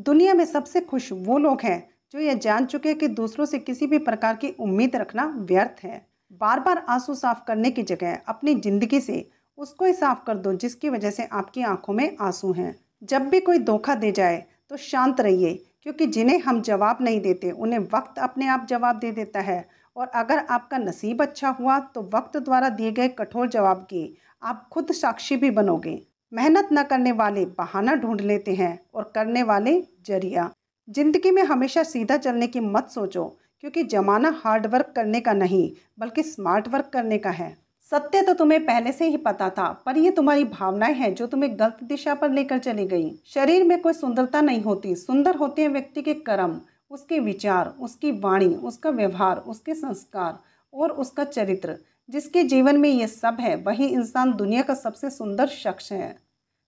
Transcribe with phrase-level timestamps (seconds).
[0.00, 1.78] दुनिया में सबसे खुश वो लोग हैं
[2.14, 5.82] जो ये जान चुके हैं कि दूसरों से किसी भी प्रकार की उम्मीद रखना व्यर्थ
[5.84, 6.00] है।
[6.40, 9.24] बार बार आँसू साफ़ करने की जगह अपनी ज़िंदगी से
[9.58, 13.40] उसको ही साफ़ कर दो जिसकी वजह से आपकी आँखों में आँसू हैं। जब भी
[13.40, 18.18] कोई धोखा दे जाए तो शांत रहिए, क्योंकि जिन्हें हम जवाब नहीं देते, उन्हें वक्त
[18.18, 19.64] अपने आप जवाब दे देता है।
[19.96, 24.68] और अगर आपका नसीब अच्छा हुआ तो वक्त द्वारा दिए गए कठोर जवाब की आप
[24.72, 26.00] खुद साक्षी भी बनोगे।
[26.32, 30.50] मेहनत न करने वाले बहाना ढूंढ लेते हैं और करने वाले ज़रिया।
[30.88, 33.24] ज़िंदगी में हमेशा सीधा चलने की मत सोचो,
[33.60, 37.56] क्योंकि ज़माना हार्ड वर्क करने का नहीं, बल्कि स्मार्ट वर्क करने का है।
[37.86, 41.58] सत्य तो तुम्हें पहले से ही पता था, पर ये तुम्हारी भावनाएँ हैं जो तुम्हें
[41.58, 45.68] गलत दिशा पर लेकर चली गई। शरीर में कोई सुंदरता नहीं होती, सुंदर होते हैं
[45.68, 50.38] व्यक्ति के कर्म, उसके विचार, उसकी वाणी, उसका व्यवहार, उसके संस्कार
[50.72, 51.76] और उसका चरित्र,
[52.08, 56.16] जिसके जीवन में ये सब है, वही इंसान दुनिया का सबसे सुंदर शख्स है।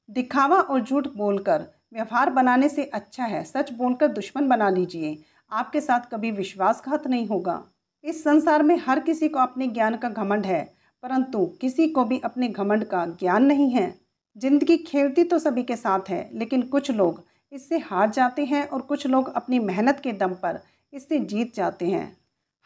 [0.08, 5.16] दिखावा और झूठ बोलकर व्यवहार बनाने से अच्छा है। सच बोलकर दुश्मन बना लीजिए।
[5.52, 7.62] आपके साथ कभी विश्वासघात नहीं होगा।
[8.04, 10.62] इस संसार में हर किसी को अपने ज्ञान का घमंड है,
[11.02, 13.94] परंतु किसी को भी अपने घमंड का ज्ञान नहीं है।
[14.36, 17.22] ज़िंदगी खेलती तो सभी के साथ है, लेकिन कुछ लोग
[17.52, 20.60] इससे हार जाते हैं और कुछ लोग अपनी मेहनत के दम पर
[20.92, 22.16] इससे जीत जाते हैं।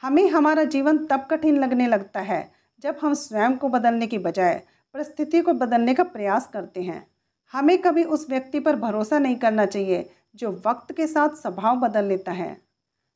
[0.03, 2.49] हमें हमारा जीवन तब कठिन लगने लगता है
[2.85, 4.55] जब हम स्वयं को बदलने की बजाय
[4.95, 7.07] परिस्थिति को बदलने का प्रयास करते हैं।
[7.53, 12.05] हमें कभी उस व्यक्ति पर भरोसा नहीं करना चाहिए जो वक्त के साथ स्वभाव बदल
[12.05, 12.61] लेता है।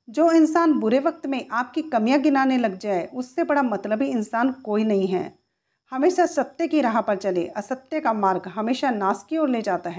[0.09, 4.85] जो इंसान बुरे वक्त में आपकी कमियाँ गिनाने लग जाए, उससे बड़ा मतलबी इंसान कोई
[4.85, 5.39] नहीं है।
[5.91, 9.89] हमेशा सत्य की राह पर चले, असत्य का मार्ग हमेशा नाश की ओर ले जाता
[9.89, 9.89] है।